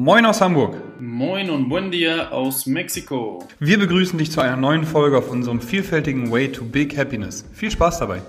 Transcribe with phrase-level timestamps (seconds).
[0.00, 0.76] Moin aus Hamburg.
[1.00, 3.44] Moin und buen dia aus Mexiko.
[3.58, 7.44] Wir begrüßen dich zu einer neuen Folge auf unserem vielfältigen Way to Big Happiness.
[7.52, 8.22] Viel Spaß dabei.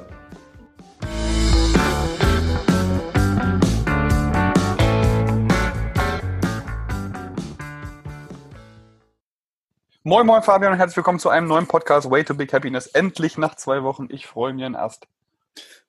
[10.02, 12.88] Moin, moin Fabian und herzlich willkommen zu einem neuen Podcast Way to Big Happiness.
[12.88, 14.08] Endlich nach zwei Wochen.
[14.10, 15.06] Ich freue mich ein Ast.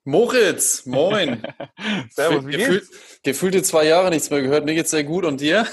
[0.04, 1.42] Moritz, moin.
[2.10, 3.20] Servus, wie Gefühl, geht's?
[3.22, 4.64] gefühlte zwei Jahre nichts mehr gehört.
[4.64, 5.66] Mir geht's sehr gut und dir?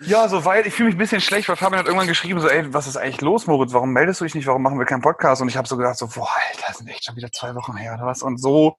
[0.00, 0.66] Ja, soweit.
[0.66, 2.96] Ich fühle mich ein bisschen schlecht, weil Fabian hat irgendwann geschrieben, so, ey, was ist
[2.96, 3.74] eigentlich los, Moritz?
[3.74, 4.46] Warum meldest du dich nicht?
[4.46, 5.42] Warum machen wir keinen Podcast?
[5.42, 7.76] Und ich habe so gedacht, so, boah, Alter, das sind echt schon wieder zwei Wochen
[7.76, 8.22] her oder was?
[8.22, 8.76] Und so,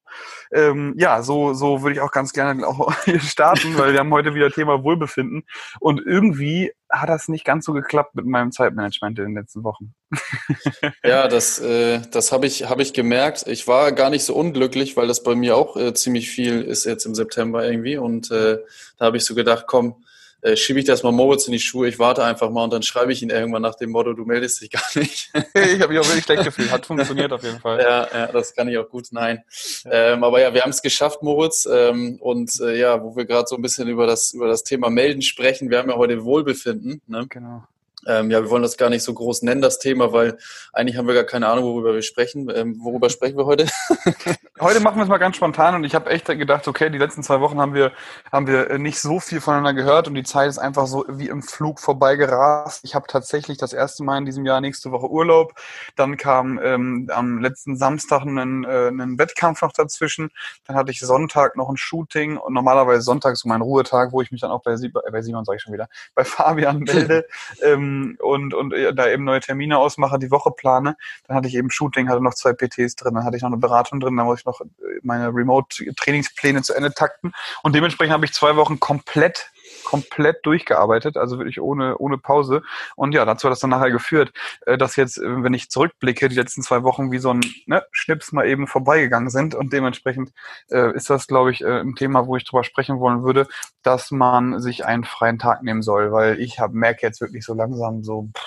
[0.52, 4.11] ähm, ja, so, so würde ich auch ganz gerne auch hier starten, weil wir haben
[4.11, 5.44] heute wieder Thema Wohlbefinden.
[5.80, 9.94] Und irgendwie hat das nicht ganz so geklappt mit meinem Zeitmanagement in den letzten Wochen.
[11.03, 13.45] Ja, das, äh, das habe ich, hab ich gemerkt.
[13.48, 16.85] Ich war gar nicht so unglücklich, weil das bei mir auch äh, ziemlich viel ist
[16.85, 17.98] jetzt im September irgendwie.
[17.98, 18.59] Und äh,
[18.97, 20.03] da habe ich so gedacht, komm,
[20.45, 22.83] äh, schiebe ich das mal Moritz in die Schuhe, ich warte einfach mal und dann
[22.83, 25.31] schreibe ich ihn irgendwann nach dem Motto, du meldest dich gar nicht.
[25.53, 26.71] ich habe mich auch wirklich schlecht gefühlt.
[26.71, 27.81] Hat funktioniert auf jeden Fall.
[27.81, 29.07] Ja, ja, das kann ich auch gut.
[29.09, 29.43] Nein.
[29.89, 31.67] Ähm, aber ja, wir haben es geschafft, Moritz.
[31.71, 34.91] Ähm, und äh, ja, wo wir gerade so ein bisschen über das, über das Thema
[34.91, 37.01] Melden sprechen, wir haben ja heute Wohlbefinden.
[37.07, 37.25] Ne?
[37.27, 37.63] Genau.
[38.06, 40.38] Ähm, ja, wir wollen das gar nicht so groß nennen, das Thema, weil
[40.73, 42.52] eigentlich haben wir gar keine Ahnung, worüber wir sprechen.
[42.53, 43.67] Ähm, worüber sprechen wir heute?
[44.58, 47.23] Heute machen wir es mal ganz spontan und ich habe echt gedacht, okay, die letzten
[47.23, 47.92] zwei Wochen haben wir,
[48.31, 51.44] haben wir nicht so viel voneinander gehört und die Zeit ist einfach so wie im
[51.44, 52.86] Flug vorbeigerast.
[52.86, 55.56] Ich habe tatsächlich das erste Mal in diesem Jahr nächste Woche Urlaub.
[55.97, 60.31] Dann kam ähm, am letzten Samstag ein, äh, ein Wettkampf noch dazwischen.
[60.66, 64.22] Dann hatte ich Sonntag noch ein Shooting und normalerweise Sonntag ist so mein Ruhetag, wo
[64.22, 66.80] ich mich dann auch bei, Sie äh, bei Simon, sage ich schon wieder, bei Fabian
[66.80, 67.28] melde
[67.62, 70.97] ähm, und, und äh, da eben neue Termine ausmache, die Woche plane.
[71.27, 73.57] Dann hatte ich eben Shooting, hatte noch zwei PTs drin, dann hatte ich noch eine
[73.57, 74.65] Beratung drin, dann muss ich noch äh,
[75.03, 77.33] meine Remote-Trainingspläne zu Ende takten.
[77.63, 79.51] Und dementsprechend habe ich zwei Wochen komplett
[79.86, 82.61] komplett durchgearbeitet, also wirklich ohne, ohne Pause.
[82.96, 84.34] Und ja, dazu hat das dann nachher geführt,
[84.66, 87.84] äh, dass jetzt, äh, wenn ich zurückblicke, die letzten zwei Wochen wie so ein ne,
[87.91, 89.56] Schnips mal eben vorbeigegangen sind.
[89.56, 90.31] Und dementsprechend
[90.69, 93.47] äh, ist das, glaube ich, äh, ein Thema, wo ich drüber sprechen wollen würde,
[93.84, 97.53] dass man sich einen freien Tag nehmen soll, weil ich hab, merke jetzt wirklich so
[97.53, 98.44] langsam so, pff,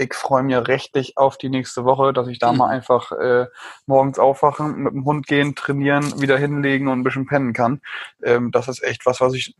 [0.00, 2.58] ich freue mich richtig auf die nächste Woche, dass ich da Mhm.
[2.58, 3.46] mal einfach äh,
[3.86, 7.80] morgens aufwachen, mit dem Hund gehen, trainieren, wieder hinlegen und ein bisschen pennen kann.
[8.22, 9.56] Ähm, das ist echt was, was ich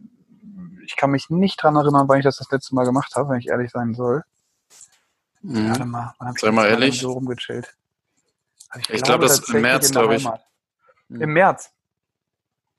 [0.99, 3.49] kann mich nicht dran erinnern, wann ich das das letzte Mal gemacht habe, wenn ich
[3.49, 4.25] ehrlich sein soll.
[5.43, 5.91] Warte Mhm.
[5.91, 7.01] mal, wann hab ich Sei mal ehrlich.
[7.01, 7.75] so rumgechillt?
[8.69, 10.29] Also Ich glaube, das ist im März, glaube ich.
[11.09, 11.23] Mhm.
[11.23, 11.71] Im März.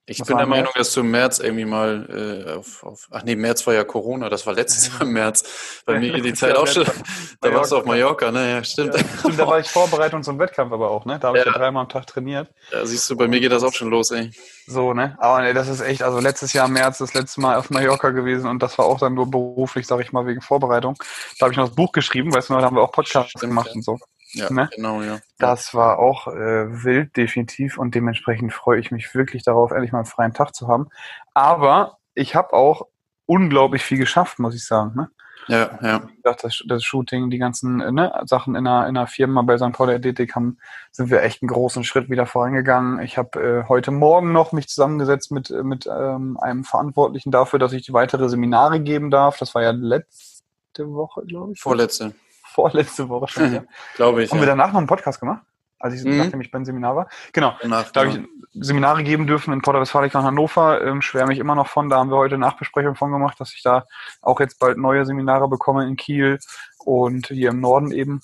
[0.09, 0.87] Ich Was bin der Meinung, März?
[0.87, 3.07] dass du im März irgendwie mal äh, auf, auf.
[3.11, 5.43] Ach nee, März war ja Corona, das war letztes Jahr im März.
[5.85, 6.85] Bei mir geht die Zeit auch schon.
[7.41, 8.31] Da warst du auf Mallorca.
[8.31, 8.51] Ne?
[8.51, 8.95] Ja, stimmt.
[8.95, 11.19] Ja, stimmt, da war ich Vorbereitung zum Wettkampf aber auch, ne?
[11.19, 11.57] Da habe ich ja Ja.
[11.57, 12.49] dreimal am Tag trainiert.
[12.71, 14.31] Ja, siehst du, bei mir geht das auch schon los, ey.
[14.67, 15.15] So, ne?
[15.19, 18.09] Aber ne, das ist echt, also letztes Jahr im März das letzte Mal auf Mallorca
[18.09, 20.95] gewesen und das war auch dann nur beruflich, sage ich mal, wegen Vorbereitung.
[21.39, 23.51] Da habe ich noch das Buch geschrieben, weißt du da haben wir auch Podcasts Stimmt,
[23.51, 23.73] gemacht ja.
[23.75, 23.99] und so.
[24.31, 24.69] Ja, Ne?
[24.75, 25.19] genau, ja.
[25.37, 27.77] Das war auch äh, wild, definitiv.
[27.77, 30.89] Und dementsprechend freue ich mich wirklich darauf, endlich mal einen freien Tag zu haben.
[31.33, 32.87] Aber ich habe auch
[33.25, 34.93] unglaublich viel geschafft, muss ich sagen.
[34.95, 35.09] Ne?
[35.47, 36.03] Ja, ja.
[36.07, 39.41] Wie gesagt, das, das Shooting, die ganzen äh, ne, Sachen in einer, in einer Firma
[39.41, 39.71] bei St.
[39.71, 40.59] Pauli Athletik haben,
[40.91, 42.99] sind wir echt einen großen Schritt wieder vorangegangen.
[43.01, 47.57] Ich habe äh, heute Morgen noch mich zusammengesetzt mit, äh, mit ähm, einem Verantwortlichen dafür,
[47.57, 49.37] dass ich weitere Seminare geben darf.
[49.37, 51.59] Das war ja letzte Woche, glaube ich.
[51.59, 52.13] Vorletzte,
[52.53, 53.53] Vorletzte Woche schon.
[53.53, 53.63] ja.
[53.95, 54.31] glaube ich.
[54.31, 54.55] Haben wir Ja.
[54.55, 55.43] danach noch einen Podcast gemacht?
[55.81, 56.17] Als ich, Mhm.
[56.17, 57.09] nachdem ich beim Seminar war.
[57.31, 57.55] Genau.
[57.61, 58.19] Danach, Da habe ich
[58.53, 60.81] Seminare geben dürfen in Porta Westfalica in Hannover.
[60.81, 61.87] Ähm, schwärme ich immer noch von.
[61.87, 63.85] Da haben wir heute Nachbesprechung von gemacht, dass ich da
[64.21, 66.39] auch jetzt bald neue Seminare bekomme in Kiel
[66.83, 68.21] und hier im Norden eben.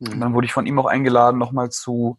[0.00, 0.20] Und Mhm.
[0.20, 2.16] dann wurde ich von ihm auch eingeladen, nochmal zu,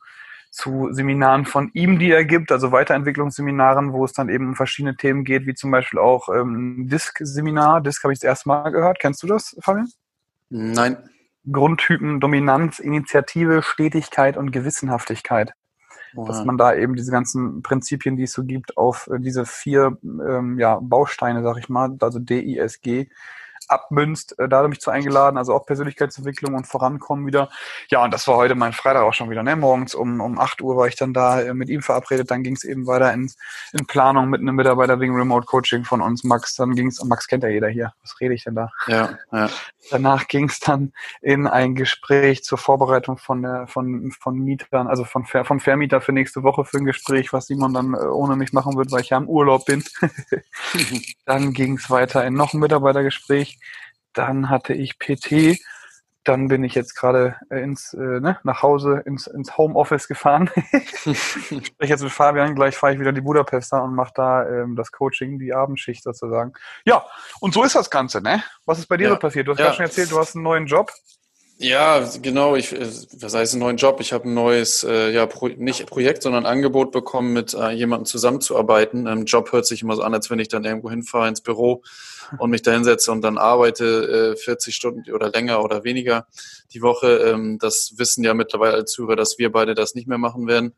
[0.52, 4.96] zu Seminaren von ihm, die er gibt, also Weiterentwicklungsseminaren, wo es dann eben um verschiedene
[4.96, 7.82] Themen geht, wie zum Beispiel auch ähm, ein Disk-Seminar.
[7.82, 9.00] Disk habe ich das erste Mal gehört.
[9.00, 9.90] Kennst du das, Fabian?
[10.50, 10.98] Nein.
[11.52, 15.54] Grundtypen, Dominanz, Initiative, Stetigkeit und Gewissenhaftigkeit.
[16.16, 16.46] dass Oha.
[16.46, 20.58] man da eben diese ganzen Prinzipien, die es so gibt, auf äh, diese vier ähm,
[20.58, 23.10] ja, Bausteine, sag ich mal, also D, I, S, G,
[23.68, 24.38] abmünzt.
[24.40, 27.50] Äh, da mich zu eingeladen, also auch Persönlichkeitsentwicklung und Vorankommen wieder.
[27.90, 29.44] Ja, und das war heute mein Freitag auch schon wieder.
[29.44, 29.56] Ne?
[29.56, 32.32] Morgens um, um 8 Uhr war ich dann da äh, mit ihm verabredet.
[32.32, 33.32] Dann ging es eben weiter in,
[33.74, 36.56] in Planung mit einem Mitarbeiter wegen Remote Coaching von uns, Max.
[36.56, 37.94] Dann ging es, Max kennt ja jeder hier.
[38.02, 38.70] Was rede ich denn da?
[38.88, 39.50] Ja, ja.
[39.90, 40.92] Danach ging es dann
[41.22, 46.02] in ein Gespräch zur Vorbereitung von der, von, von Mietern, also von Ver, vom Vermieter
[46.02, 49.02] für nächste Woche für ein Gespräch, was Simon dann äh, ohne mich machen wird, weil
[49.02, 49.84] ich ja im Urlaub bin.
[51.26, 53.57] dann ging es weiter in noch ein Mitarbeitergespräch.
[54.14, 55.60] Dann hatte ich PT.
[56.24, 60.50] dann bin ich jetzt gerade äh, ins äh, ne, nach Hause ins, ins Homeoffice gefahren.
[61.06, 64.46] ich spreche jetzt mit Fabian, gleich fahre ich wieder in die Budapester und mache da
[64.46, 66.52] ähm, das Coaching, die Abendschicht sozusagen.
[66.86, 67.06] Ja,
[67.40, 68.44] und so ist das Ganze, ne?
[68.66, 69.10] Was ist bei dir Ja.
[69.12, 69.48] so passiert?
[69.48, 69.72] Du hast Ja.
[69.72, 70.92] schon erzählt, du hast einen neuen Job.
[71.60, 72.56] Ja, genau.
[72.56, 72.88] Ich, äh,
[73.20, 74.00] was heißt einen neuen Job?
[74.00, 78.06] Ich habe ein neues, äh, ja, Pro, nicht Projekt, sondern Angebot bekommen, mit äh, jemandem
[78.06, 79.08] zusammenzuarbeiten.
[79.08, 81.82] Ähm, Job hört sich immer so an, als wenn ich dann irgendwo hinfahre ins Büro
[82.38, 86.28] und mich da hinsetze und dann arbeite äh, 40 Stunden oder länger oder weniger
[86.74, 87.18] die Woche.
[87.18, 90.74] Ähm, das wissen ja mittlerweile alle Zuhörer, dass wir beide das nicht mehr machen werden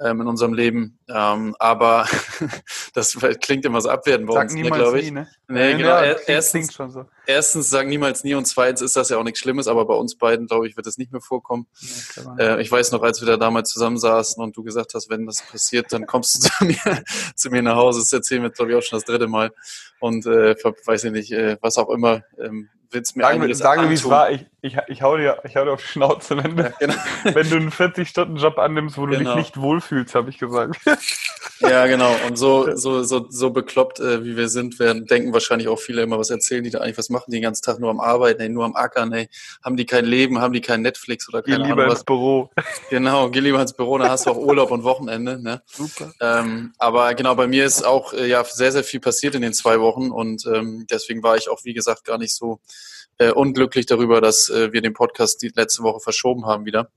[0.00, 0.98] ähm, in unserem Leben.
[1.08, 2.06] Ähm, aber
[2.94, 5.06] das klingt immer so abwertend bei Sag uns, ne, glaube ich.
[5.06, 5.28] nie, ne?
[5.52, 5.88] Nee, genau.
[5.88, 7.04] Ja, Er- klingt, erstens, klingt so.
[7.26, 10.16] erstens sagen niemals nie und zweitens ist das ja auch nichts Schlimmes, aber bei uns
[10.16, 11.66] beiden, glaube ich, wird das nicht mehr vorkommen.
[12.38, 12.56] Ja.
[12.56, 15.42] Äh, ich weiß noch, als wir da damals zusammensaßen und du gesagt hast, wenn das
[15.42, 17.04] passiert, dann kommst du zu mir,
[17.34, 18.00] zu mir nach Hause.
[18.00, 19.52] Das erzählen wir, glaube ich, auch schon das dritte Mal.
[20.00, 20.54] Und äh,
[20.86, 23.94] weiß ich nicht, äh, was auch immer, ähm, willst mir Sagen wir, sagen wir, wie
[23.94, 24.30] es war.
[24.30, 26.94] Ich, ich, ich, hau dir, ich hau dir auf die Schnauze, wenn du, Ja, genau.
[27.36, 29.34] wenn du einen 40-Stunden-Job annimmst, wo du Genau.
[29.36, 30.76] dich nicht wohlfühlst, habe ich gesagt.
[31.60, 32.14] ja, genau.
[32.26, 36.02] Und so, so, so, so bekloppt, äh, wie wir sind, werden, denken wahrscheinlich auch viele
[36.02, 38.40] immer, was erzählen die da eigentlich, was machen die den ganzen Tag nur am Arbeiten,
[38.40, 39.28] ey, nur am Ackern, ey,
[39.64, 42.04] haben die kein Leben, haben die kein Netflix oder Geh keine lieber Ahnung ins was.
[42.04, 42.50] Büro.
[42.90, 45.62] Genau, geh lieber ins Büro, dann hast du auch Urlaub und Wochenende, ne?
[45.66, 46.12] Super.
[46.20, 49.54] Ähm, aber genau, bei mir ist auch äh, ja sehr, sehr viel passiert in den
[49.54, 52.60] zwei Wochen und ähm, deswegen war ich auch, wie gesagt, gar nicht so
[53.18, 56.90] äh, unglücklich darüber, dass äh, wir den Podcast die letzte Woche verschoben haben wieder.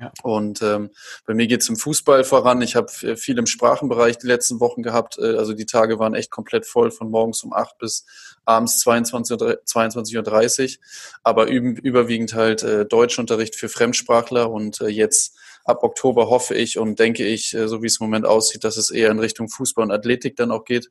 [0.00, 0.12] Ja.
[0.22, 0.90] Und ähm,
[1.26, 2.62] bei mir geht's im Fußball voran.
[2.62, 5.18] Ich habe äh, viel im Sprachenbereich die letzten Wochen gehabt.
[5.18, 8.06] Äh, also die Tage waren echt komplett voll von morgens um acht bis
[8.46, 10.84] abends 22 Uhr, 22.30 Uhr.
[11.22, 16.78] Aber üben, überwiegend halt äh, Deutschunterricht für Fremdsprachler und äh, jetzt ab Oktober hoffe ich
[16.78, 19.50] und denke ich, äh, so wie es im Moment aussieht, dass es eher in Richtung
[19.50, 20.90] Fußball und Athletik dann auch geht.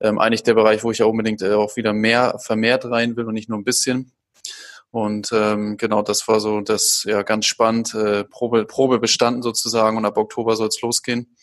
[0.00, 3.26] Ähm, eigentlich der Bereich, wo ich ja unbedingt äh, auch wieder mehr vermehrt rein will
[3.26, 4.12] und nicht nur ein bisschen.
[4.92, 7.94] Und ähm, genau, das war so das ja ganz spannend.
[7.94, 11.34] Äh, Probe, Probe bestanden sozusagen und ab Oktober soll es losgehen.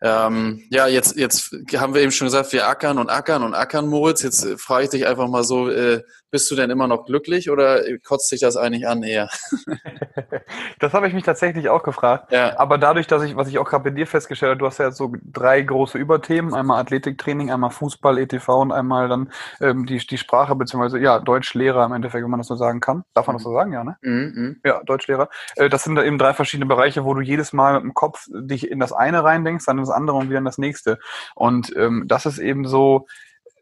[0.00, 3.88] Ähm, ja, jetzt, jetzt haben wir eben schon gesagt, wir ackern und ackern und ackern,
[3.88, 4.22] Moritz.
[4.22, 7.50] Jetzt äh, frage ich dich einfach mal so, äh, bist du denn immer noch glücklich
[7.50, 9.28] oder kotzt dich das eigentlich an eher?
[10.78, 12.32] Das habe ich mich tatsächlich auch gefragt.
[12.32, 14.78] Ja, Aber dadurch, dass ich, was ich auch gerade bei dir festgestellt habe, du hast
[14.78, 19.98] ja so drei große Überthemen, einmal Athletiktraining, einmal Fußball, ETV und einmal dann ähm, die,
[19.98, 23.04] die Sprache, beziehungsweise ja, Deutschlehrer im Endeffekt, wenn man das so sagen kann.
[23.14, 23.96] Darf man das so sagen, ja, ne?
[24.02, 24.60] mhm, mhm.
[24.64, 25.28] Ja, Deutschlehrer.
[25.56, 28.70] Äh, das sind eben drei verschiedene Bereiche, wo du jedes Mal mit dem Kopf dich
[28.70, 30.98] in das eine reindenkst, dann in das andere und wieder in das nächste.
[31.34, 33.06] Und ähm, das ist eben so,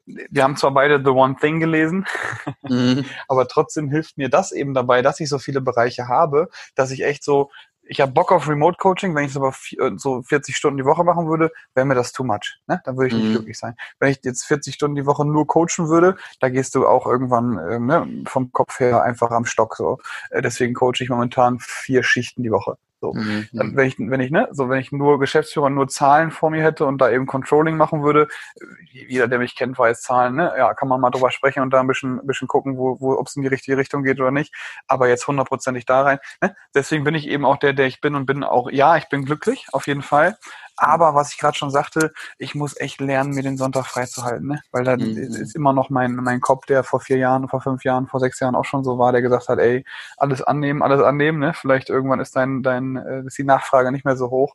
[0.07, 2.07] wir haben zwar beide The One Thing gelesen,
[2.63, 3.05] Mhm.
[3.29, 7.05] aber trotzdem hilft mir das eben dabei, dass ich so viele Bereiche habe, dass ich
[7.05, 7.51] echt so,
[7.87, 10.87] ich habe Bock auf Remote Coaching, wenn ich es aber äh, so 40 Stunden die
[10.87, 12.59] Woche machen würde, wäre mir das too much.
[12.67, 12.81] Ne?
[12.85, 13.33] Dann würde ich nicht Mhm.
[13.33, 13.77] glücklich sein.
[13.99, 17.59] Wenn ich jetzt 40 Stunden die Woche nur coachen würde, da gehst du auch irgendwann
[17.71, 19.77] ähm, ne, vom Kopf her einfach am Stock.
[19.77, 19.99] So.
[20.31, 22.79] Äh, deswegen coache ich momentan vier Schichten die Woche.
[23.05, 23.13] So.
[23.13, 23.49] Mhm.
[23.53, 26.63] Dann, wenn ich, wenn ich, ne, so wenn ich nur Geschäftsführer, nur Zahlen vor mir
[26.63, 28.29] hätte und da eben Controlling machen würde,
[28.59, 28.65] äh,
[29.09, 31.81] jeder, der mich kennt, weiß Zahlen, ne, ja, kann man mal drüber sprechen und da
[31.81, 34.31] ein bisschen, ein bisschen gucken, wo, wo, ob es in die richtige Richtung geht oder
[34.31, 34.55] nicht.
[34.87, 36.19] Aber jetzt hundertprozentig da rein.
[36.41, 36.57] Ne?
[36.75, 39.27] Deswegen bin ich eben auch der, der ich bin und bin auch, ja, ich bin
[39.27, 40.39] glücklich, auf jeden Fall.
[40.77, 44.63] Aber was ich gerade schon sagte, ich muss echt lernen, mir den Sonntag freizuhalten, ne?
[44.73, 45.17] Weil da Mhm.
[45.17, 48.41] ist immer noch mein, mein Kopf, der vor vier Jahren, vor fünf Jahren, vor sechs
[48.41, 49.85] Jahren auch schon so war, der gesagt hat, ey,
[50.17, 51.53] alles annehmen, alles annehmen, ne?
[51.55, 54.55] Vielleicht irgendwann ist dein, dein, äh, ist die Nachfrage nicht mehr so hoch.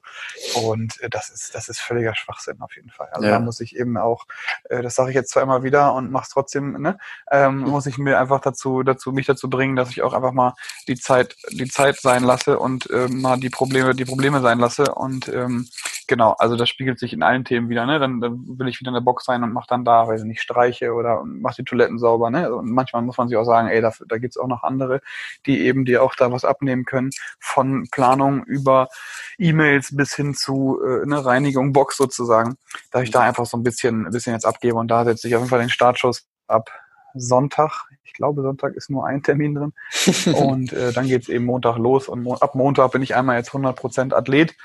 [0.51, 3.07] Und äh, das ist, das ist völliger Schwachsinn auf jeden Fall.
[3.11, 3.33] Also Ja.
[3.33, 4.25] da muss ich eben auch,
[4.65, 6.97] äh, das sage ich jetzt zwar immer wieder und mach's trotzdem, ne?
[7.31, 10.53] Ähm, muss ich mir einfach dazu, dazu, mich dazu bringen, dass ich auch einfach mal
[10.87, 14.95] die Zeit, die Zeit sein lasse und ähm, mal die Probleme, die Probleme sein lasse.
[14.95, 15.67] Und ähm,
[16.09, 17.99] genau, also das spiegelt sich in allen Themen wieder, ne?
[17.99, 20.27] Dann, dann will ich wieder in der Box sein und mach dann da, weiß ich
[20.27, 22.53] nicht, Streiche oder mach die Toiletten sauber, ne?
[22.53, 25.01] Und manchmal muss man sich auch sagen, ey, da, da gibt's auch noch andere,
[25.45, 28.89] die eben dir auch da was abnehmen können, von Planung über
[29.37, 32.57] E-Mails bis hin zu äh, ne, Reinigung, Box sozusagen,
[32.91, 35.35] dass ich da einfach so ein bisschen, ein bisschen jetzt abgebe und da setze ich
[35.35, 36.71] auf jeden Fall den Startschuss ab
[37.13, 37.85] Sonntag.
[38.03, 39.73] Ich glaube, Sonntag ist nur ein Termin drin.
[40.35, 43.51] Und äh, dann geht's eben Montag los und mo ab Montag bin ich einmal jetzt
[43.51, 44.55] 100% Athlet.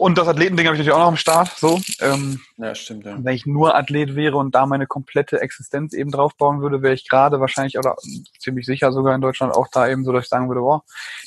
[0.00, 1.50] Und das Athletending habe ich natürlich auch noch am Start.
[1.58, 3.18] So, ähm, Ja, stimmt, ja.
[3.22, 7.06] wenn ich nur Athlet wäre und da meine komplette Existenz eben draufbauen würde, wäre ich
[7.06, 7.96] gerade wahrscheinlich oder
[8.38, 10.84] ziemlich sicher sogar in Deutschland auch da eben so, dass ich sagen würde, boah,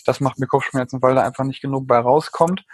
[0.07, 2.65] das macht mir Kopfschmerzen, weil da einfach nicht genug bei rauskommt.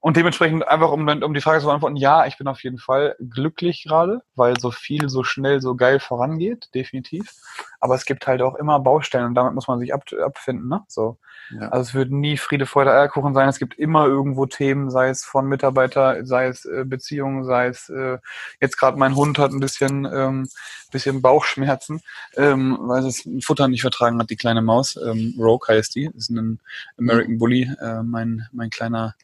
[0.00, 3.16] Und dementsprechend einfach, um, um die Frage zu beantworten, ja, ich bin auf jeden Fall
[3.18, 7.32] glücklich gerade, weil so viel, so schnell, so geil vorangeht, definitiv.
[7.80, 10.82] Aber es gibt halt auch immer Baustellen und damit muss man sich ab, abfinden, ne?
[10.88, 11.18] So.
[11.50, 11.68] Ja.
[11.68, 13.48] Also es wird nie Friede, Freude, Eierkuchen sein.
[13.48, 17.88] Es gibt immer irgendwo Themen, sei es von Mitarbeiter, sei es äh, Beziehungen, sei es
[17.88, 18.18] äh,
[18.60, 20.48] jetzt gerade mein Hund hat ein bisschen ähm,
[20.90, 22.00] bisschen Bauchschmerzen,
[22.36, 24.96] ähm, weil es Futter nicht vertragen hat, die kleine Maus.
[24.96, 26.58] Ähm, Rogue heißt die, ist ein
[26.98, 29.14] American Bully, äh, mein mein kleiner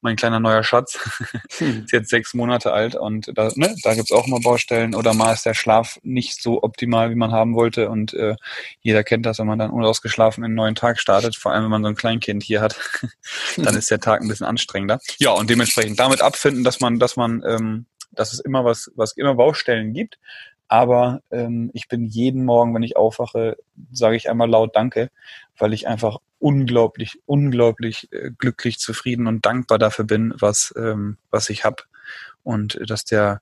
[0.00, 0.98] mein kleiner neuer Schatz.
[1.58, 1.84] Hm.
[1.84, 5.32] ist jetzt sechs Monate alt und da, ne, da gibt's auch immer Baustellen oder mal
[5.32, 8.36] ist der Schlaf nicht so optimal, wie man haben wollte und äh,
[8.80, 11.70] jeder kennt das, wenn man dann unausgeschlafen in einen neuen Tag startet, vor allem wenn
[11.70, 12.78] man so ein Kleinkind hier hat,
[13.56, 15.00] dann ist der Tag ein bisschen anstrengender.
[15.18, 19.12] Ja, und dementsprechend damit abfinden, dass man, dass man, ähm, dass es immer was, was
[19.12, 20.18] immer Baustellen gibt.
[20.68, 23.56] Aber ähm, ich bin jeden Morgen, wenn ich aufwache,
[23.90, 25.10] sage ich einmal laut Danke,
[25.58, 31.50] weil ich einfach unglaublich, unglaublich äh, glücklich, zufrieden und dankbar dafür bin, was, ähm, was
[31.50, 31.82] ich habe.
[32.44, 33.40] Und dass der,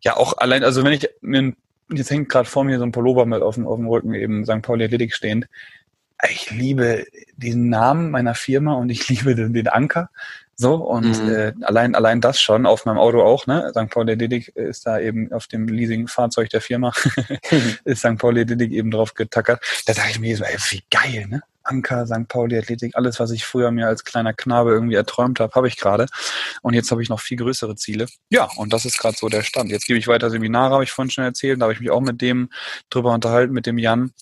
[0.00, 1.54] ja auch allein, also wenn ich mir
[1.90, 4.44] jetzt hängt gerade vor mir so ein Pullover mit auf dem, auf dem Rücken, eben
[4.44, 4.62] St.
[4.62, 5.48] Pauli Athletic stehend.
[6.30, 7.04] Ich liebe
[7.36, 10.10] diesen Namen meiner Firma und ich liebe den, den Anker.
[10.58, 11.28] So, und mhm.
[11.28, 13.70] äh, allein, allein das schon, auf meinem Auto auch, ne?
[13.72, 13.90] St.
[13.90, 16.92] Pauli Athletic ist da eben auf dem Leasing-Fahrzeug der Firma,
[17.84, 18.16] ist St.
[18.16, 19.62] Pauli Athletic eben drauf getackert.
[19.84, 21.42] Da dachte ich mir, ey, wie geil, ne?
[21.66, 22.28] Anker, St.
[22.28, 25.76] Pauli Athletik, alles, was ich früher mir als kleiner Knabe irgendwie erträumt habe, habe ich
[25.76, 26.06] gerade.
[26.62, 28.06] Und jetzt habe ich noch viel größere Ziele.
[28.30, 29.70] Ja, und das ist gerade so der Stand.
[29.70, 31.60] Jetzt gebe ich weiter Seminare, habe ich vorhin schon erzählt.
[31.60, 32.50] Da habe ich mich auch mit dem
[32.90, 34.12] drüber unterhalten, mit dem Jan,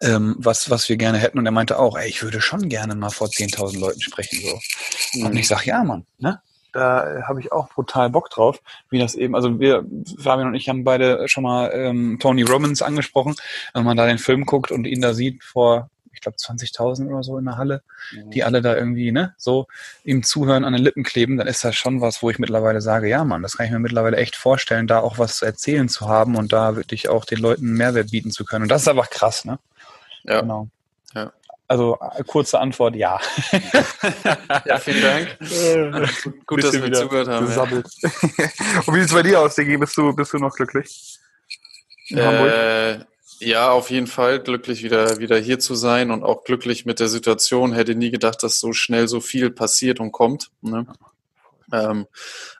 [0.00, 1.38] ähm, was, was wir gerne hätten.
[1.38, 4.40] Und er meinte auch, ey, ich würde schon gerne mal vor 10.000 Leuten sprechen.
[4.40, 5.18] so.
[5.18, 5.26] Mhm.
[5.26, 6.40] Und ich sag, ja, Mann, ne?
[6.72, 8.60] da habe ich auch brutal Bock drauf,
[8.90, 9.84] wie das eben, also wir,
[10.18, 13.34] Fabian und ich haben beide schon mal ähm, Tony Robbins angesprochen,
[13.74, 17.22] wenn man da den Film guckt und ihn da sieht vor ich glaube 20.000 oder
[17.22, 18.30] so in der Halle, mhm.
[18.30, 19.66] die alle da irgendwie, ne, so
[20.04, 23.08] ihm zuhören, an den Lippen kleben, dann ist das schon was, wo ich mittlerweile sage,
[23.08, 26.08] ja Mann, das kann ich mir mittlerweile echt vorstellen, da auch was zu erzählen zu
[26.08, 28.64] haben und da wirklich auch den Leuten einen Mehrwert bieten zu können.
[28.64, 29.58] Und das ist einfach krass, ne?
[30.24, 30.40] Ja.
[30.40, 30.68] Genau.
[31.14, 31.32] Ja.
[31.70, 33.20] Also äh, kurze Antwort, ja.
[34.64, 35.38] ja, vielen Dank.
[35.38, 37.48] gut, gut dass wir zugehört haben.
[37.48, 37.62] Ja.
[38.86, 39.76] Und wie sieht es bei dir aus, Digi?
[39.76, 41.20] Bist du, bist du noch glücklich?
[42.08, 42.98] Äh,
[43.40, 47.08] ja, auf jeden Fall glücklich wieder, wieder hier zu sein und auch glücklich mit der
[47.08, 47.72] Situation.
[47.72, 50.50] Hätte nie gedacht, dass so schnell so viel passiert und kommt.
[50.60, 50.86] Ne?
[51.72, 52.06] Ähm,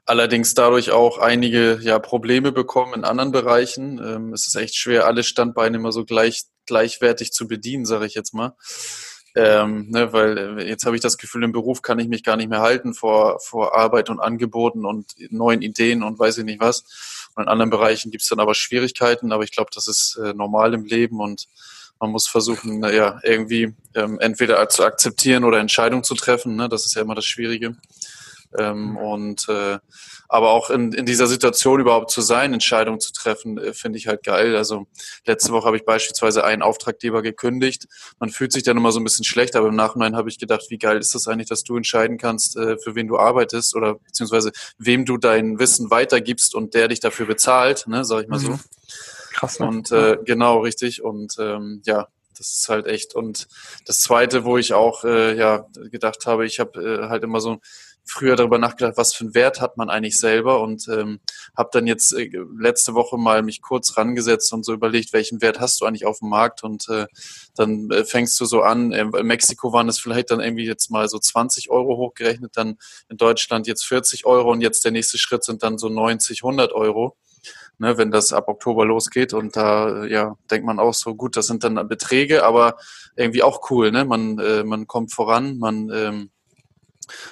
[0.07, 3.99] allerdings dadurch auch einige ja, Probleme bekommen in anderen Bereichen.
[3.99, 8.15] Ähm, es ist echt schwer, alle Standbeine immer so gleich, gleichwertig zu bedienen, sage ich
[8.15, 8.55] jetzt mal.
[9.37, 12.37] Ähm, ne, weil äh, jetzt habe ich das Gefühl, im Beruf kann ich mich gar
[12.37, 16.61] nicht mehr halten vor, vor Arbeit und Angeboten und neuen Ideen und weiß ich nicht
[16.61, 17.31] was.
[17.37, 20.35] Und in anderen Bereichen gibt es dann aber Schwierigkeiten, aber ich glaube, das ist äh,
[20.35, 21.47] normal im Leben und
[22.01, 26.57] man muss versuchen, ja, irgendwie ähm, entweder zu akzeptieren oder Entscheidungen zu treffen.
[26.57, 26.69] Ne?
[26.69, 27.77] Das ist ja immer das Schwierige.
[28.59, 29.79] Ähm, und äh,
[30.29, 34.09] aber auch in, in dieser Situation überhaupt zu sein, Entscheidungen zu treffen, äh, finde ich
[34.09, 34.57] halt geil.
[34.57, 34.87] Also
[35.25, 37.87] letzte Woche habe ich beispielsweise einen Auftraggeber gekündigt.
[38.19, 40.67] Man fühlt sich dann immer so ein bisschen schlecht, aber im Nachhinein habe ich gedacht,
[40.69, 43.95] wie geil ist das eigentlich, dass du entscheiden kannst, äh, für wen du arbeitest oder
[43.95, 48.41] beziehungsweise wem du dein Wissen weitergibst und der dich dafür bezahlt, ne, sag ich mal
[48.41, 48.53] so.
[48.53, 48.61] Mhm.
[49.33, 49.61] Krass.
[49.61, 49.67] Ne?
[49.69, 51.03] Und äh, genau, richtig.
[51.03, 53.15] Und ähm, ja, das ist halt echt.
[53.15, 53.49] Und
[53.87, 57.61] das Zweite, wo ich auch äh, ja gedacht habe, ich habe äh, halt immer so
[58.11, 61.21] früher darüber nachgedacht, was für einen Wert hat man eigentlich selber und ähm,
[61.57, 65.61] habe dann jetzt äh, letzte Woche mal mich kurz rangesetzt und so überlegt, welchen Wert
[65.61, 67.07] hast du eigentlich auf dem Markt und äh,
[67.55, 70.91] dann äh, fängst du so an, äh, in Mexiko waren es vielleicht dann irgendwie jetzt
[70.91, 75.19] mal so 20 Euro hochgerechnet, dann in Deutschland jetzt 40 Euro und jetzt der nächste
[75.19, 77.17] Schritt sind dann so 90, 100 Euro.
[77.79, 81.47] Ne, wenn das ab Oktober losgeht und da ja denkt man auch so gut, das
[81.47, 82.77] sind dann Beträge, aber
[83.17, 84.05] irgendwie auch cool, ne?
[84.05, 86.31] Man äh, man kommt voran, man ähm,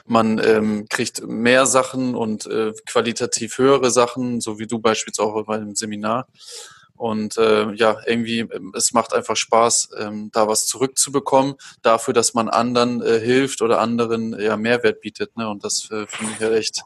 [0.07, 5.47] man ähm, kriegt mehr Sachen und äh, qualitativ höhere Sachen, so wie du beispielsweise auch
[5.47, 6.27] bei einem Seminar.
[6.99, 12.35] Und äh, ja, irgendwie, ähm, es macht einfach Spaß, ähm, da was zurückzubekommen, dafür, dass
[12.35, 15.37] man anderen äh, hilft oder anderen ja Mehrwert bietet.
[15.37, 15.49] Ne?
[15.49, 16.83] Und das äh, finde ich ja echt,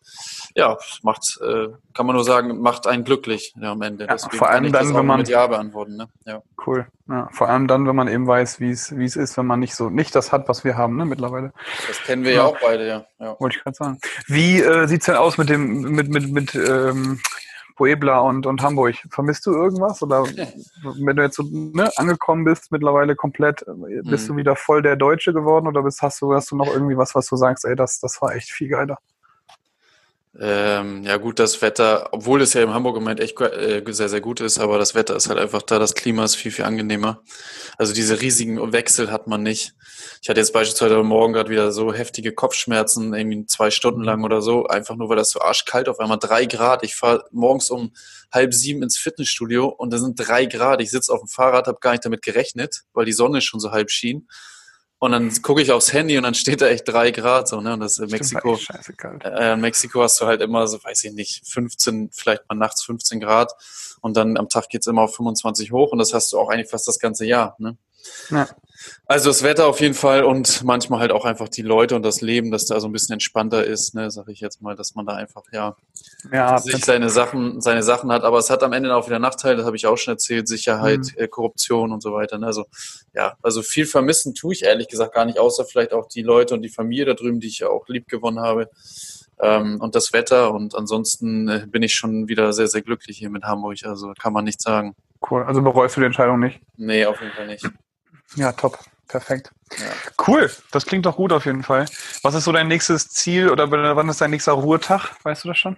[0.54, 4.06] ja, macht, äh, kann man nur sagen, macht einen glücklich ja, am Ende.
[4.06, 5.96] Ja, vor allem dann, wenn man mit Ja beantworten.
[5.96, 6.08] Ne?
[6.26, 6.42] Ja.
[6.66, 6.86] Cool.
[7.08, 9.58] Ja, vor allem dann, wenn man eben weiß, wie es wie es ist, wenn man
[9.58, 11.52] nicht so nicht das hat, was wir haben, ne, mittlerweile.
[11.88, 13.04] Das kennen wir ja, ja auch beide, ja.
[13.18, 13.36] ja.
[13.40, 13.98] Wollte ich gerade sagen.
[14.28, 17.20] Wie äh, sieht's denn aus mit dem mit mit mit ähm,
[17.82, 18.94] Puebla und, und Hamburg.
[19.10, 20.00] Vermisst du irgendwas?
[20.02, 23.64] Oder wenn du jetzt so ne, angekommen bist, mittlerweile komplett,
[24.04, 24.34] bist mhm.
[24.34, 27.16] du wieder voll der Deutsche geworden oder bist, hast du, hast du noch irgendwie was,
[27.16, 28.98] was du sagst, ey, das, das war echt viel geiler?
[30.40, 34.08] Ähm, ja gut, das Wetter, obwohl es ja im Hamburg im Moment echt äh, sehr,
[34.08, 36.64] sehr gut ist, aber das Wetter ist halt einfach da, das Klima ist viel, viel
[36.64, 37.22] angenehmer.
[37.76, 39.74] Also diese riesigen Wechsel hat man nicht.
[40.22, 44.24] Ich hatte jetzt beispielsweise heute Morgen gerade wieder so heftige Kopfschmerzen, irgendwie zwei Stunden lang
[44.24, 46.82] oder so, einfach nur weil das so arschkalt auf einmal drei Grad.
[46.82, 47.92] Ich fahre morgens um
[48.32, 50.80] halb sieben ins Fitnessstudio und da sind drei Grad.
[50.80, 53.70] Ich sitze auf dem Fahrrad, habe gar nicht damit gerechnet, weil die Sonne schon so
[53.70, 54.28] halb schien.
[55.02, 57.72] Und dann gucke ich aufs Handy und dann steht da echt drei Grad so, ne?
[57.72, 58.56] Und das in Mexiko.
[59.24, 62.84] Äh, in Mexiko hast du halt immer so, weiß ich nicht, 15, vielleicht mal nachts
[62.84, 63.50] 15 Grad
[64.00, 66.70] und dann am Tag geht's immer auf 25 hoch und das hast du auch eigentlich
[66.70, 67.76] fast das ganze Jahr, ne?
[68.30, 68.48] Ja.
[69.06, 72.20] Also das Wetter auf jeden Fall und manchmal halt auch einfach die Leute und das
[72.20, 75.06] Leben, dass da so ein bisschen entspannter ist, ne, sag ich jetzt mal, dass man
[75.06, 75.76] da einfach ja,
[76.32, 78.24] ja sich seine Sachen, seine Sachen hat.
[78.24, 81.00] Aber es hat am Ende auch wieder Nachteile, das habe ich auch schon erzählt, Sicherheit,
[81.00, 81.22] mhm.
[81.22, 82.38] äh, Korruption und so weiter.
[82.38, 82.46] Ne?
[82.46, 82.64] Also
[83.14, 86.54] ja, also viel vermissen tue ich ehrlich gesagt gar nicht, außer vielleicht auch die Leute
[86.54, 88.70] und die Familie da drüben, die ich ja auch lieb gewonnen habe.
[89.40, 93.30] Ähm, und das Wetter und ansonsten äh, bin ich schon wieder sehr, sehr glücklich hier
[93.30, 93.78] mit Hamburg.
[93.84, 94.94] Also kann man nicht sagen.
[95.28, 95.42] Cool.
[95.44, 96.60] Also bereust du die Entscheidung nicht?
[96.76, 97.68] Nee, auf jeden Fall nicht.
[98.36, 98.78] Ja, top.
[99.08, 99.50] Perfekt.
[99.78, 99.92] Ja.
[100.26, 100.50] Cool.
[100.70, 101.86] Das klingt doch gut auf jeden Fall.
[102.22, 105.16] Was ist so dein nächstes Ziel oder wann ist dein nächster Ruhetag?
[105.22, 105.76] Weißt du das schon?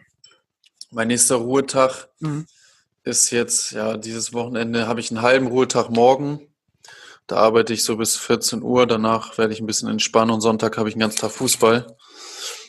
[0.90, 2.46] Mein nächster Ruhetag mhm.
[3.02, 6.46] ist jetzt, ja, dieses Wochenende habe ich einen halben Ruhetag morgen.
[7.26, 8.86] Da arbeite ich so bis 14 Uhr.
[8.86, 11.96] Danach werde ich ein bisschen entspannen und Sonntag habe ich einen ganzen Tag Fußball.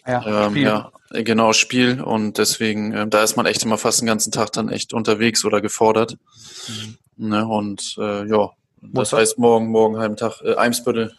[0.07, 2.01] Ja, ähm, ja genau, Spiel.
[2.01, 5.45] Und deswegen, äh, da ist man echt immer fast den ganzen Tag dann echt unterwegs
[5.45, 6.17] oder gefordert.
[6.67, 6.97] Mhm.
[7.17, 8.49] Ne, und äh, ja,
[8.93, 11.13] das heißt morgen, morgen Heimtag, äh, Eimsbüttel.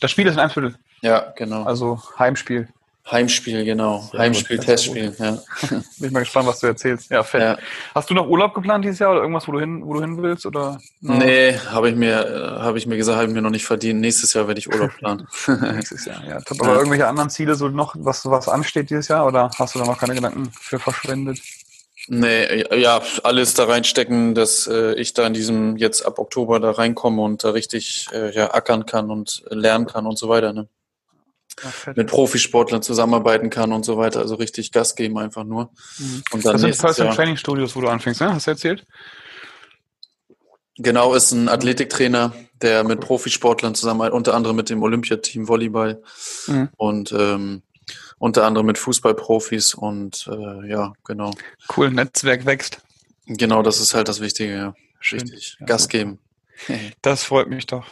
[0.00, 0.74] Das Spiel ist in Eimsbüttel?
[1.02, 1.64] Ja, genau.
[1.64, 2.68] Also Heimspiel.
[3.10, 4.00] Heimspiel, genau.
[4.10, 5.38] Sehr Heimspiel, Testspiel, ja.
[5.70, 7.08] Bin ich mal gespannt, was du erzählst.
[7.08, 7.40] Ja, fett.
[7.40, 7.58] Ja.
[7.94, 10.20] Hast du noch Urlaub geplant dieses Jahr oder irgendwas, wo du hin, wo du hin
[10.20, 10.44] willst?
[10.44, 10.80] Oder?
[11.00, 14.00] Nee, habe ich mir, äh, habe ich mir gesagt, habe ich mir noch nicht verdient.
[14.00, 15.28] Nächstes Jahr werde ich Urlaub planen.
[15.46, 16.40] Nächstes Jahr, ja.
[16.40, 16.60] Top.
[16.60, 16.78] Aber ja.
[16.78, 19.98] irgendwelche anderen Ziele so noch, was, was ansteht dieses Jahr oder hast du da noch
[19.98, 21.38] keine Gedanken für verschwendet?
[22.08, 26.70] Nee, ja, alles da reinstecken, dass äh, ich da in diesem jetzt ab Oktober da
[26.70, 30.52] reinkomme und da richtig äh, ja, ackern kann und lernen kann und so weiter.
[30.52, 30.68] Ne?
[31.62, 34.20] Ja, mit Profisportlern zusammenarbeiten kann und so weiter.
[34.20, 35.70] Also richtig Gas geben einfach nur.
[35.98, 36.22] Mhm.
[36.30, 38.32] Und dann das sind Personal Training Studios, wo du anfängst, ne?
[38.32, 38.86] Hast du erzählt?
[40.78, 46.02] Genau, ist ein Athletiktrainer, der mit Profisportlern zusammenarbeitet, unter anderem mit dem Olympiateam Volleyball.
[46.46, 46.68] Mhm.
[46.76, 47.62] Und ähm,
[48.18, 51.32] unter anderem mit Fußballprofis und äh, ja, genau.
[51.76, 52.82] Cool, Netzwerk wächst.
[53.26, 54.74] Genau, das ist halt das Wichtige, ja.
[55.00, 55.20] Schön.
[55.20, 55.56] Richtig.
[55.60, 56.18] Ja, Gas geben.
[57.02, 57.86] Das freut mich doch.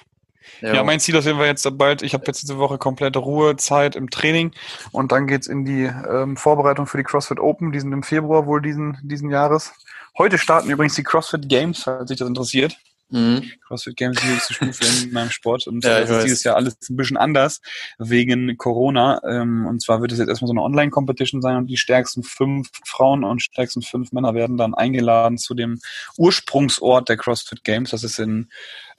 [0.61, 3.95] Ja, ja mein Ziel ist wir jetzt bald, ich habe jetzt diese Woche komplette Ruhezeit
[3.95, 4.53] im Training
[4.93, 8.47] und dann geht's in die ähm, Vorbereitung für die CrossFit Open, die sind im Februar
[8.47, 9.73] wohl diesen, diesen Jahres.
[10.17, 12.79] Heute starten übrigens die CrossFit Games, falls sich das interessiert.
[13.11, 13.51] Mhm.
[13.67, 16.57] CrossFit Games ist die höchste Stufe in meinem Sport und ja, das ist dieses Jahr
[16.57, 17.61] alles ein bisschen anders
[17.99, 19.21] wegen Corona.
[19.29, 22.71] Ähm, und zwar wird es jetzt erstmal so eine Online-Competition sein und die stärksten fünf
[22.85, 25.81] Frauen und stärksten fünf Männer werden dann eingeladen zu dem
[26.17, 27.91] Ursprungsort der CrossFit Games.
[27.91, 28.49] Das ist in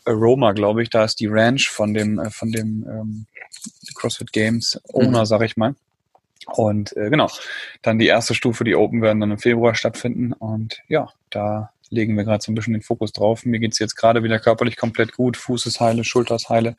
[0.06, 0.90] Aroma, glaube ich.
[0.90, 3.26] Da ist die Ranch von dem, äh, von dem ähm,
[3.96, 5.26] CrossFit Games Owner, mhm.
[5.26, 5.76] sag ich mal.
[6.48, 7.30] Und äh, genau,
[7.82, 10.34] dann die erste Stufe, die Open werden dann im Februar stattfinden.
[10.34, 13.46] Und ja, da legen wir gerade so ein bisschen den Fokus drauf.
[13.46, 15.38] Mir geht's jetzt gerade wieder körperlich komplett gut.
[15.38, 16.76] Fuß ist heile, Schulter ist heile.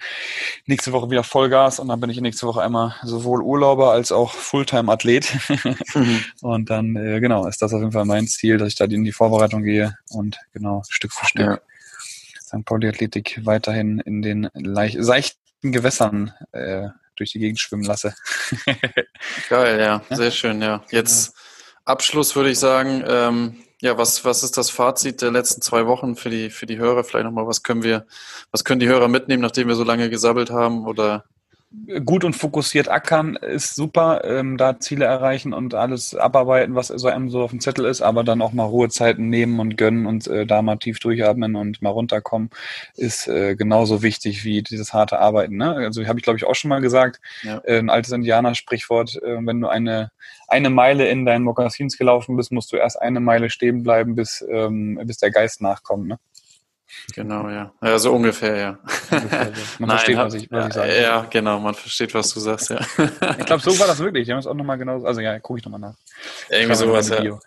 [0.67, 4.33] Nächste Woche wieder Vollgas und dann bin ich nächste Woche einmal sowohl Urlauber als auch
[4.33, 5.35] Fulltime-Athlet.
[5.95, 6.25] Mhm.
[6.43, 9.05] Und dann, äh, genau, ist das auf jeden Fall mein Ziel, dass ich da in
[9.05, 11.61] die Vorbereitung gehe und genau Stück für Stück ja.
[12.41, 12.65] St.
[12.65, 18.15] Pauli Athletik weiterhin in den leicht, seichten Gewässern äh, durch die Gegend schwimmen lasse.
[19.49, 20.85] Geil, ja, sehr schön, ja.
[20.91, 21.35] Jetzt
[21.85, 26.17] Abschluss würde ich sagen, ähm, ja, was, was ist das Fazit der letzten zwei Wochen
[26.17, 27.05] für die, für die Hörer?
[27.05, 28.07] Vielleicht nochmal, was können wir,
[28.51, 30.87] was können die Hörer mitnehmen, nachdem wir so lange gesabbelt haben?
[30.87, 31.25] Oder
[32.05, 37.09] gut und fokussiert ackern ist super, ähm, da Ziele erreichen und alles abarbeiten, was so
[37.09, 40.27] einem so auf dem Zettel ist, aber dann auch mal Ruhezeiten nehmen und gönnen und
[40.27, 42.51] äh, da mal tief durchatmen und mal runterkommen,
[42.97, 45.57] ist äh, genauso wichtig wie dieses harte Arbeiten.
[45.57, 45.75] Ne?
[45.75, 47.61] Also habe ich glaube ich auch schon mal gesagt, ja.
[47.65, 50.11] äh, ein altes Indianer-Sprichwort, äh, wenn du eine
[50.49, 54.45] eine Meile in deinen Mokassins gelaufen bist, musst du erst eine Meile stehen bleiben, bis
[54.49, 56.09] ähm, bis der Geist nachkommt.
[56.09, 56.19] Ne?
[57.15, 57.73] Genau, ja.
[57.83, 58.79] Ja, so ungefähr, ja.
[59.11, 61.03] Ungefähr, Man Nein, versteht, was ich, was ich sage.
[61.03, 62.81] Ja, genau, man versteht, was du sagst, ja.
[63.39, 64.27] Ich glaube, so war das wirklich.
[64.27, 65.95] Die haben es auch nochmal genau, also ja, gucke ich nochmal nach.
[66.49, 67.23] Irgendwie sowas, ja.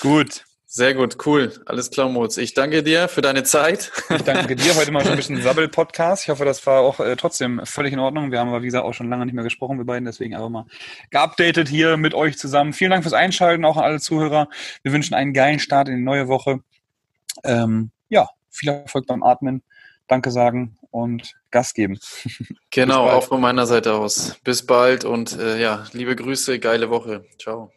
[0.00, 0.44] Gut.
[0.68, 1.54] Sehr gut, cool.
[1.64, 2.36] Alles klar, Moritz.
[2.36, 3.90] Ich danke dir für deine Zeit.
[4.14, 4.76] Ich danke dir.
[4.76, 6.24] Heute mal so ein bisschen Sabbel-Podcast.
[6.24, 8.30] Ich hoffe, das war auch äh, trotzdem völlig in Ordnung.
[8.30, 10.04] Wir haben aber, wie gesagt, auch schon lange nicht mehr gesprochen, wir beiden.
[10.04, 10.66] Deswegen einfach mal
[11.10, 12.74] geupdatet hier mit euch zusammen.
[12.74, 14.48] Vielen Dank fürs Einschalten, auch an alle Zuhörer.
[14.82, 16.60] Wir wünschen einen geilen Start in die neue Woche.
[17.44, 19.62] Ähm, ja, viel Erfolg beim Atmen.
[20.08, 21.98] Danke sagen und Gas geben.
[22.70, 24.36] Genau, auch von meiner Seite aus.
[24.44, 27.24] Bis bald und äh, ja, liebe Grüße, geile Woche.
[27.38, 27.72] Ciao.